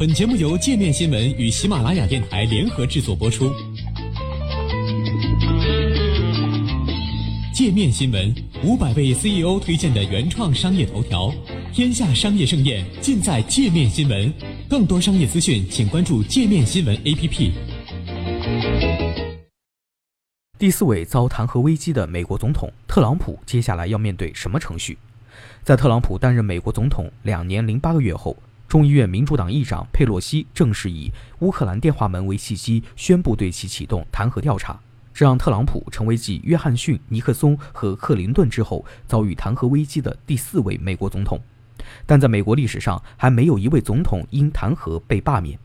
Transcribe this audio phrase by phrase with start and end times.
[0.00, 3.52] 本节目由界面新闻与喜马拉雅电台联合制作播出。
[7.52, 8.34] 界面新闻
[8.64, 11.30] 五百位 CEO 推荐的原创商业头条，
[11.74, 14.32] 天下商业盛宴尽在界面新闻。
[14.70, 17.52] 更多商业资讯，请关注界面新闻 APP。
[20.58, 24.96] 第四位遭弹劾危机的美国总统特朗普，接下来要面对什么程序？
[25.62, 28.34] 在特朗普担任美国总统两年零八个月后。
[28.70, 31.10] 众议院民主党议长佩洛西正式以
[31.40, 34.78] 乌克兰电话门为契机，宣布对其启动弹劾调查，
[35.12, 41.40] 这让特朗普成为继约翰逊、尼克松和克林顿之后遭遇弹劾危机的第四位美国总统。
[42.06, 45.58] 但在美国历史上，还没有一位总统因弹劾被罢免。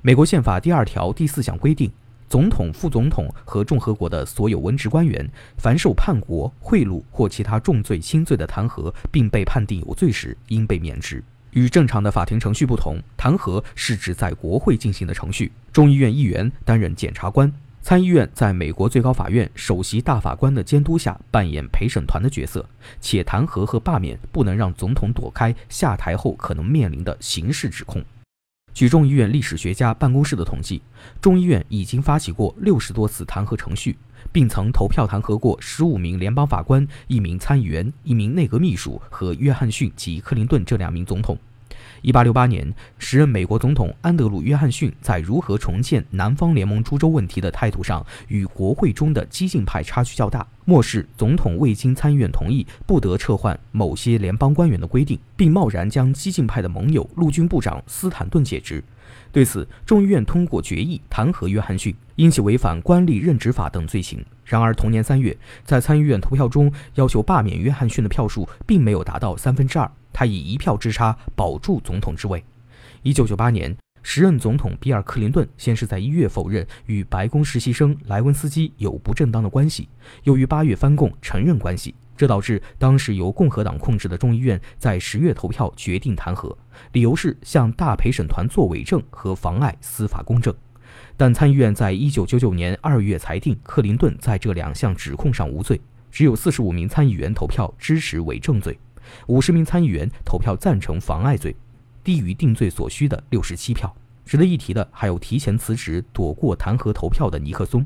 [0.00, 1.92] 美国宪法第二条第四项规定，
[2.30, 11.22] 总统、副总统和共和国的所有文职官员，凡受叛国、贿赂或其他重罪轻罪的弹劾，并被判定有罪时，应被免职。
[11.52, 15.50] 与正常的法庭程序不同，弹劾是指在国会进行的程序。
[15.72, 22.64] 众议院议员担任检察官，参议院在美国最高法院首席大法官的监督下扮演陪审团的角色。
[23.00, 28.04] 且弹劾和罢免不能让总统躲开下台后可能面临的刑事指控。
[28.72, 30.82] 据众议院历史学家办公室的统计，
[31.20, 33.96] 众议院已经发起过六十多次弹劾程序。
[34.32, 41.38] 并曾投票弹劾过十五名联邦法官、一名参议员、一名内阁秘书和约翰逊及克林顿这两名总统。
[42.02, 58.82] 一八六八年，时任美国总统安德鲁·约翰逊在如何重建南方联盟诸州问题的态度上，与国会中的激进派差距较大，漠视总统未经参议院同意不得撤换某些联邦官员的规定，并贸然将激进派的盟友陆军部长斯坦顿解职。
[59.32, 64.22] 对此，众议院通过决议弹劾约翰逊，因其违反官吏任职法等罪行。
[64.44, 72.42] 然而，同年三月，在参议院投票中要求罢免约翰逊的票数并没有达到三分之二，他以一票之差保住总统之位。
[73.04, 79.88] 一九九八年，时任总统比尔·克林顿先是在一月否认与白宫实习生莱文斯基有不正当的关系，
[80.24, 81.94] 又于八月翻供承认关系。
[82.16, 86.52] 这导致当时由共和党控制的众议院在十月投票决定弹劾，
[86.90, 90.52] 理由是向大陪审团作伪证和妨碍司法公正。
[91.16, 95.80] 但参议院在一九九九年二月裁定克林顿在这两项指控上无罪，
[96.10, 98.76] 只有四十五名参议员投票支持伪证罪，
[99.26, 101.54] 五十名参议员投票赞成妨碍罪，
[102.02, 103.94] 低于定罪所需的六十七票。
[104.24, 107.84] 值得一提的还有提前辞职躲过弹劾投票的尼克松。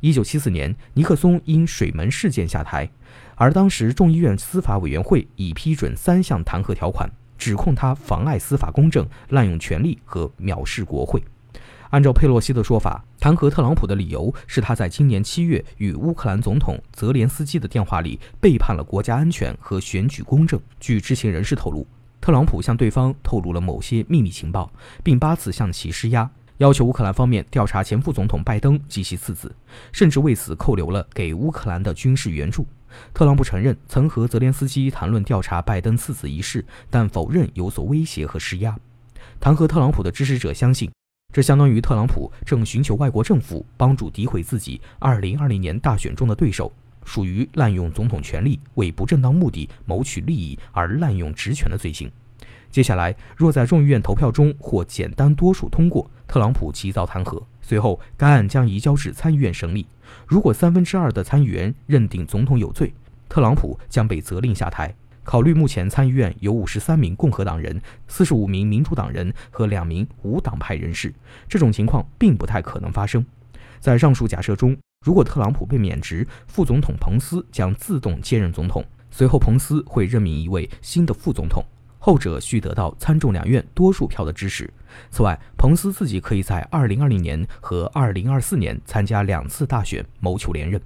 [0.00, 2.90] 一九七四年，尼克松因水门事件下台。
[3.36, 7.08] 而当时众议院司法委员会已批准三项弹劾条款，
[7.38, 11.22] 指控他妨碍司法公正、滥用权力和藐视国会。
[11.90, 20.60] 按照佩洛西的说法，弹劾特朗普的理由是他在今年七月与乌克兰总统泽连斯基的电话里背叛了国家安全和选举公正。
[20.78, 21.84] 据知情人士透露，
[22.20, 24.70] 特朗普向对方透露了某些秘密情报，
[25.02, 26.30] 并八次向其施压。
[26.58, 29.54] 要求乌克兰方面调查前副总统拜登及其次子，
[29.92, 32.66] 甚至为此扣留了给乌克兰的军事援助。
[33.12, 38.76] 特朗普承认曾和泽连斯基谈论调查拜登次子一事，但否认有所威胁和施压。
[39.38, 40.90] 弹劾特朗普的支持者相信，
[41.30, 46.72] 这相当于特朗普正寻求外国政府帮助诋毁自己2020年大选中的对手，
[47.04, 52.10] 属于滥用总统权力为不正当目的谋取利益而滥用职权的罪行。
[52.70, 57.40] 接下来，若在众议院投票中或简单多数通过，特朗普即遭弹劾。
[57.60, 59.86] 随后，该案将移交至参议院审理。
[60.26, 62.92] 如果三分之二的参议员认定总统有罪，
[63.28, 64.94] 特朗普将被责令下台。
[65.28, 71.12] 考虑目前参议院有五十三名共和党人、四十五名民主党人和两名无党派人士，
[71.46, 73.22] 这种情况并不太可能发生。
[73.78, 74.74] 在上述假设中，
[75.04, 81.62] 如果特朗普被免职，副总统彭斯将自动接任总统，随后彭斯会任命一位新的副总统。
[81.98, 84.72] 后者需得到参众两院多数票的支持。
[85.10, 90.80] 此外，彭斯自己可以在2020年和2024年参加两次大选，谋求连任。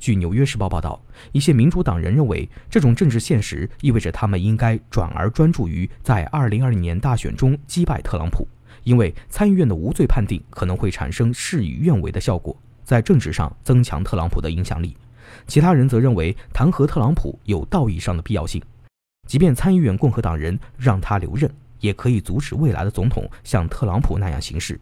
[0.00, 1.00] 据《纽约时报》报道，
[1.30, 8.48] 一些民主党人认为，这种政治现实意味着他们应该转而专注于在2020年大选中击败特朗普，
[8.82, 14.96] 因为参议院的无罪判定可能会产生事与愿违的效果，在政治上增强特朗普的影响力。
[15.46, 18.60] 其他人则认为，弹劾特朗普有道义上的必要性。
[19.28, 21.48] 即便参议院共和党人让他留任，
[21.78, 24.80] 也可以阻止未来的总统像特朗普那样行事。